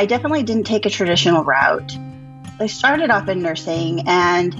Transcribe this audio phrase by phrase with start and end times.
[0.00, 1.94] I definitely didn't take a traditional route.
[2.58, 4.54] I started off in nursing, and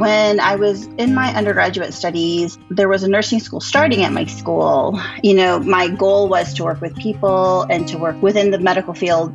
[0.00, 4.24] when I was in my undergraduate studies, there was a nursing school starting at my
[4.24, 5.00] school.
[5.22, 8.94] You know, my goal was to work with people and to work within the medical
[8.94, 9.32] field.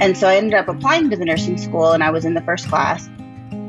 [0.00, 2.40] And so I ended up applying to the nursing school, and I was in the
[2.40, 3.10] first class.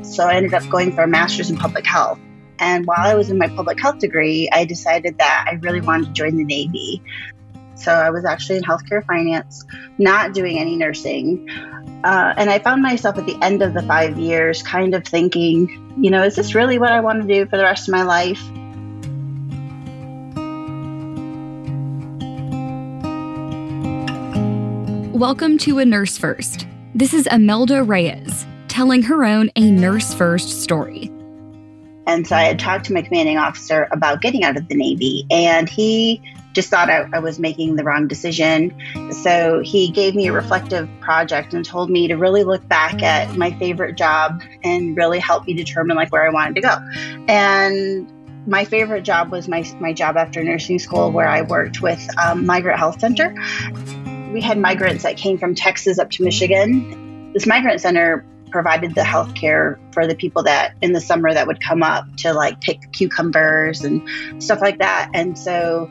[0.00, 2.18] So I ended up going for a master's in public health.
[2.58, 6.06] And while I was in my public health degree, I decided that I really wanted
[6.06, 7.02] to join the Navy.
[7.76, 9.64] So I was actually in healthcare finance,
[9.98, 11.48] not doing any nursing.
[12.04, 15.92] Uh, and I found myself at the end of the five years kind of thinking,
[16.00, 18.02] you know, is this really what I want to do for the rest of my
[18.02, 18.40] life?
[25.12, 26.68] Welcome to A Nurse First.
[26.94, 31.10] This is Imelda Reyes telling her own A Nurse First story.
[32.06, 35.26] And so I had talked to my commanding officer about getting out of the Navy,
[35.30, 36.22] and he
[36.54, 38.74] just thought I, I, was making the wrong decision.
[39.10, 43.36] So he gave me a reflective project and told me to really look back at
[43.36, 46.76] my favorite job and really help me determine like where I wanted to go.
[47.28, 48.10] And
[48.46, 52.46] my favorite job was my, my job after nursing school where I worked with um,
[52.46, 53.34] Migrant Health Center.
[54.32, 57.32] We had migrants that came from Texas up to Michigan.
[57.32, 61.48] This migrant center provided the health care for the people that in the summer that
[61.48, 65.10] would come up to like pick cucumbers and stuff like that.
[65.12, 65.90] And so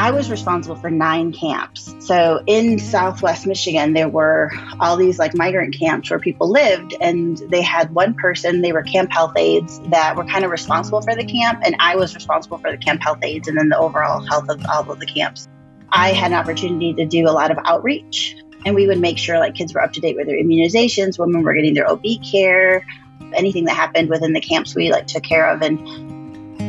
[0.00, 1.94] I was responsible for nine camps.
[1.98, 7.36] So in Southwest Michigan, there were all these like migrant camps where people lived, and
[7.50, 11.14] they had one person, they were camp health aides that were kind of responsible for
[11.14, 14.24] the camp, and I was responsible for the camp health aides and then the overall
[14.24, 15.46] health of all of the camps.
[15.90, 19.38] I had an opportunity to do a lot of outreach, and we would make sure
[19.38, 22.86] like kids were up to date with their immunizations, women were getting their OB care,
[23.34, 25.78] anything that happened within the camps we like took care of, and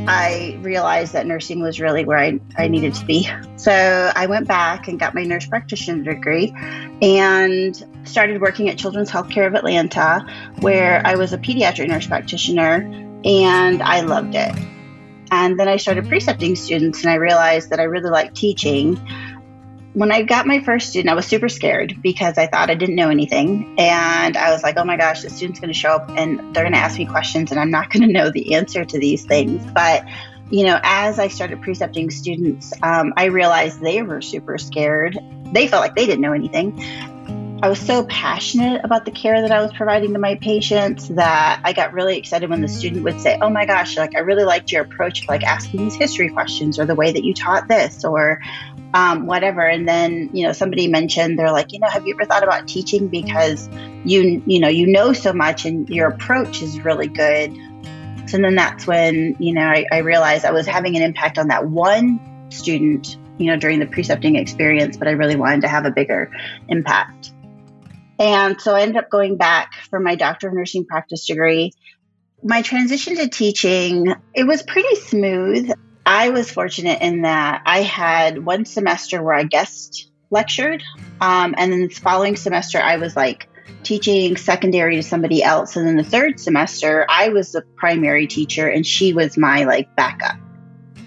[0.08, 3.30] I realized that nursing was really where I, I needed to be.
[3.56, 6.54] So I went back and got my nurse practitioner degree
[7.02, 10.26] and started working at Children's Healthcare of Atlanta,
[10.60, 12.82] where I was a pediatric nurse practitioner
[13.24, 14.56] and I loved it.
[15.30, 19.00] And then I started precepting students and I realized that I really liked teaching
[19.94, 22.96] when I got my first student, I was super scared because I thought I didn't
[22.96, 23.76] know anything.
[23.78, 26.64] And I was like, oh my gosh, the student's going to show up and they're
[26.64, 29.26] going to ask me questions and I'm not going to know the answer to these
[29.26, 29.64] things.
[29.74, 30.06] But,
[30.50, 35.18] you know, as I started precepting students, um, I realized they were super scared.
[35.52, 36.82] They felt like they didn't know anything.
[37.64, 41.62] I was so passionate about the care that I was providing to my patients that
[41.64, 44.46] I got really excited when the student would say, "Oh my gosh, like I really
[44.46, 48.04] liked your approach like asking these history questions or the way that you taught this
[48.04, 48.40] or
[48.96, 52.26] um, whatever." And then you know somebody mentioned they're like, you know, have you ever
[52.26, 53.70] thought about teaching because
[54.06, 57.56] you you know you know so much and your approach is really good.
[58.26, 61.50] So then that's when you know I, I realized I was having an impact on
[61.50, 65.86] that one student you know during the precepting experience, but I really wanted to have
[65.86, 66.32] a bigger
[66.68, 67.34] impact.
[68.22, 71.74] And so I ended up going back for my doctor of nursing practice degree.
[72.44, 75.72] My transition to teaching, it was pretty smooth.
[76.06, 80.84] I was fortunate in that I had one semester where I guest lectured.
[81.20, 83.50] Um, and then the following semester, I was like
[83.82, 85.76] teaching secondary to somebody else.
[85.76, 89.96] And then the third semester, I was the primary teacher and she was my like
[89.96, 90.38] backup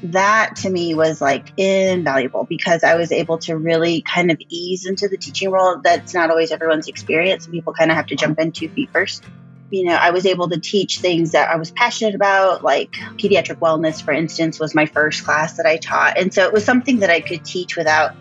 [0.04, 4.84] that to me was like invaluable because I was able to really kind of ease
[4.87, 5.81] into the teaching role.
[5.82, 7.47] That's not always everyone's experience.
[7.47, 9.25] People kind of have to jump in two feet first.
[9.70, 13.59] You know, I was able to teach things that I was passionate about, like pediatric
[13.60, 16.19] wellness, for instance, was my first class that I taught.
[16.19, 18.15] And so it was something that I could teach without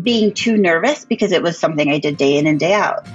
[0.00, 3.06] being too nervous because it was something I did day in and day out.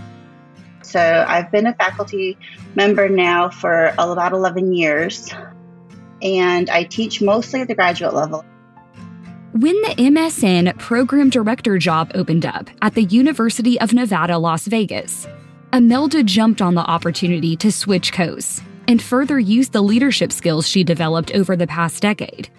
[0.84, 2.38] So I've been a faculty
[2.76, 5.34] member now for about 11 years
[6.22, 8.46] and I teach mostly at the graduate level.
[9.54, 15.28] When the MSN program director job opened up at the University of Nevada, Las Vegas,
[15.72, 20.84] Imelda jumped on the opportunity to switch coasts and further use the leadership skills she
[20.84, 22.50] developed over the past decade.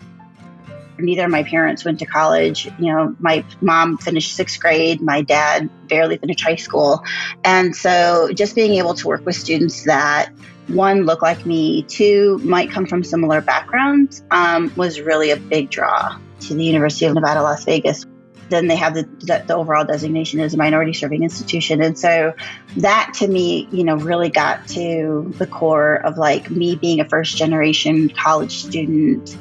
[0.98, 2.66] Neither of my parents went to college.
[2.78, 7.02] You know, my mom finished sixth grade, my dad barely finished high school.
[7.44, 10.31] And so just being able to work with students that
[10.69, 15.70] one look like me, two might come from similar backgrounds, um, was really a big
[15.70, 18.04] draw to the University of Nevada, Las Vegas.
[18.49, 21.82] Then they have the, the, the overall designation as a minority serving institution.
[21.82, 22.34] And so
[22.76, 27.08] that to me, you know, really got to the core of like me being a
[27.08, 29.37] first generation college student.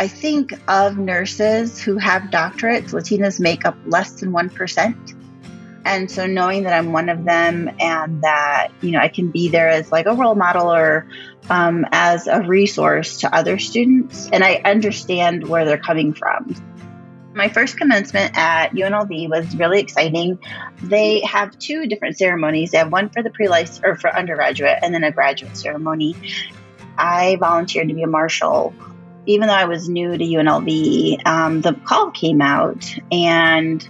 [0.00, 5.14] I think of nurses who have doctorates, Latinas make up less than 1%.
[5.84, 9.50] And so knowing that I'm one of them and that, you know, I can be
[9.50, 11.06] there as like a role model or
[11.50, 16.54] um, as a resource to other students, and I understand where they're coming from.
[17.34, 20.38] My first commencement at UNLV was really exciting.
[20.82, 22.70] They have two different ceremonies.
[22.70, 26.16] They have one for the pre-license or for undergraduate and then a graduate ceremony.
[26.96, 28.72] I volunteered to be a marshal.
[29.26, 33.86] Even though I was new to UNLV, um, the call came out and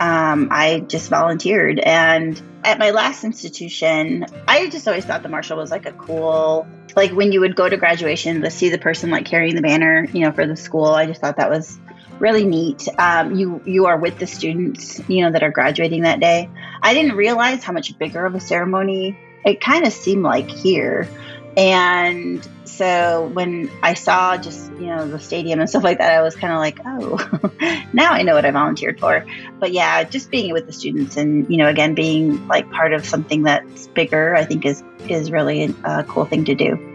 [0.00, 1.78] um, I just volunteered.
[1.78, 6.66] And at my last institution, I just always thought the marshal was like a cool,
[6.96, 10.06] like when you would go to graduation to see the person like carrying the banner,
[10.12, 10.86] you know, for the school.
[10.86, 11.78] I just thought that was
[12.18, 12.88] really neat.
[12.98, 16.48] Um, you you are with the students, you know, that are graduating that day.
[16.82, 21.08] I didn't realize how much bigger of a ceremony it kind of seemed like here.
[21.56, 26.22] And so when I saw just, you know, the stadium and stuff like that, I
[26.22, 29.24] was kind of like, oh, now I know what I volunteered for.
[29.60, 33.06] But yeah, just being with the students and, you know, again, being like part of
[33.06, 36.90] something that's bigger, I think is, is really a cool thing to do.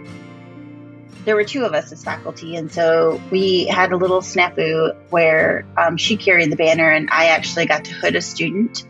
[1.24, 5.66] There were two of us as faculty, and so we had a little snafu where
[5.78, 8.86] um, she carried the banner, and I actually got to hood a student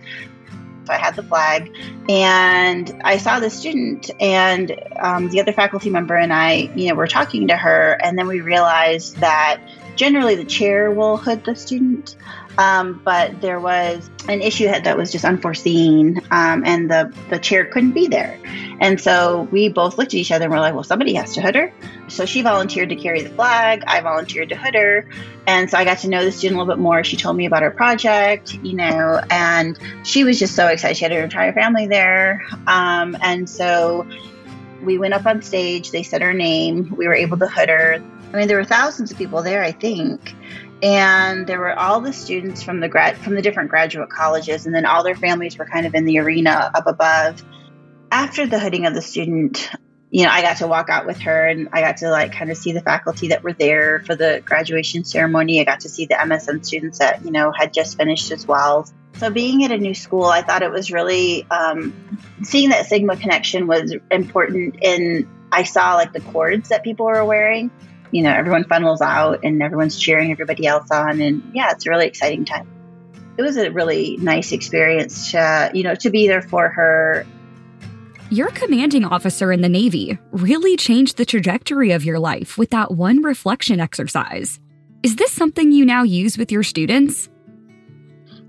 [0.89, 1.71] I had the flag,
[2.07, 6.95] and I saw the student, and um, the other faculty member and I, you know,
[6.95, 9.61] were talking to her, and then we realized that
[9.95, 12.15] generally the chair will hood the student.
[12.57, 17.65] Um, but there was an issue that was just unforeseen, um, and the, the chair
[17.65, 18.39] couldn't be there.
[18.81, 21.41] And so we both looked at each other and were like, well, somebody has to
[21.41, 21.73] hood her.
[22.07, 23.83] So she volunteered to carry the flag.
[23.87, 25.09] I volunteered to hood her.
[25.47, 27.03] And so I got to know the student a little bit more.
[27.03, 30.95] She told me about her project, you know, and she was just so excited.
[30.97, 32.45] She had her entire family there.
[32.67, 34.07] Um, and so
[34.81, 35.91] we went up on stage.
[35.91, 36.93] They said her name.
[36.95, 37.95] We were able to hood her.
[38.31, 40.35] I mean, there were thousands of people there, I think
[40.81, 44.73] and there were all the students from the grad from the different graduate colleges and
[44.73, 47.43] then all their families were kind of in the arena up above.
[48.11, 49.69] After the hooding of the student
[50.09, 52.49] you know i got to walk out with her and i got to like kind
[52.49, 55.61] of see the faculty that were there for the graduation ceremony.
[55.61, 58.89] I got to see the msn students that you know had just finished as well.
[59.17, 61.93] So being at a new school i thought it was really um,
[62.41, 67.25] seeing that sigma connection was important and i saw like the cords that people were
[67.25, 67.69] wearing
[68.11, 71.21] you know, everyone funnels out and everyone's cheering everybody else on.
[71.21, 72.67] And yeah, it's a really exciting time.
[73.37, 77.25] It was a really nice experience, to, you know, to be there for her.
[78.29, 82.91] Your commanding officer in the Navy really changed the trajectory of your life with that
[82.91, 84.59] one reflection exercise.
[85.01, 87.29] Is this something you now use with your students?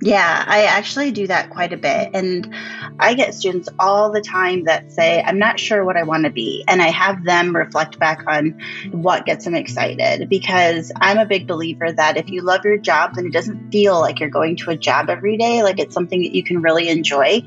[0.02, 2.10] Yeah, I actually do that quite a bit.
[2.14, 2.52] And
[3.00, 6.30] I get students all the time that say, I'm not sure what I want to
[6.30, 6.64] be.
[6.68, 8.60] And I have them reflect back on
[8.90, 13.14] what gets them excited because I'm a big believer that if you love your job,
[13.14, 16.20] then it doesn't feel like you're going to a job every day, like it's something
[16.22, 17.42] that you can really enjoy.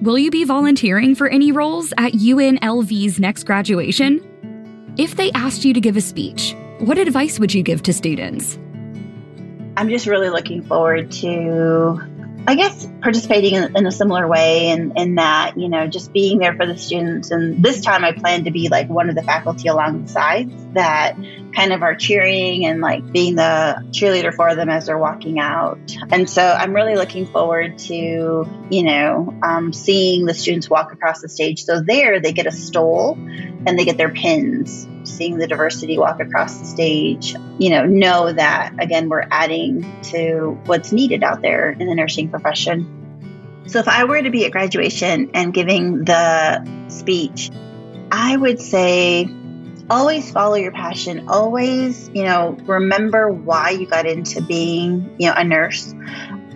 [0.00, 4.94] Will you be volunteering for any roles at UNLV's next graduation?
[4.96, 8.58] If they asked you to give a speech, what advice would you give to students?
[9.76, 12.00] I'm just really looking forward to,
[12.48, 16.38] I guess, participating in, in, a similar way in, in that, you know, just being
[16.38, 17.30] there for the students.
[17.30, 20.50] And this time I plan to be like one of the faculty along the sides
[20.72, 21.14] that
[21.54, 25.78] kind of are cheering and like being the cheerleader for them as they're walking out.
[26.10, 31.20] And so I'm really looking forward to, you know, um, seeing the students walk across
[31.20, 31.64] the stage.
[31.64, 36.20] So there they get a stole and they get their pins seeing the diversity walk
[36.20, 41.70] across the stage, you know, know that again, we're adding to what's needed out there
[41.70, 42.94] in the nursing profession.
[43.66, 47.50] So if I were to be at graduation and giving the speech,
[48.10, 49.28] I would say
[49.90, 51.28] always follow your passion.
[51.28, 55.94] Always, you know, remember why you got into being, you know, a nurse.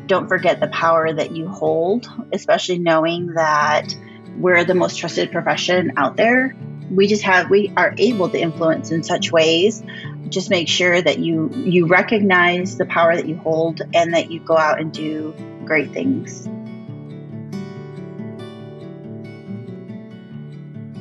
[0.06, 3.94] Don't forget the power that you hold, especially knowing that
[4.36, 6.56] we're the most trusted profession out there
[6.94, 9.82] we just have we are able to influence in such ways.
[10.28, 14.40] Just make sure that you you recognize the power that you hold and that you
[14.40, 15.34] go out and do
[15.64, 16.48] great things.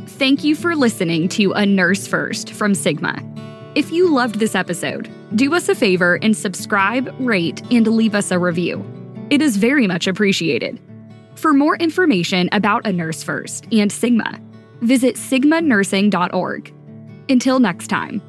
[0.08, 3.18] Thank you for listening to a nurse first from sigma.
[3.74, 8.32] If you loved this episode do us a favor and subscribe rate and leave us
[8.32, 8.86] a review.
[9.30, 10.78] It is very much appreciated.
[11.36, 14.42] For more information about a nurse first and sigma
[14.82, 16.74] visit sigmanursing.org.
[17.30, 18.22] Until next time.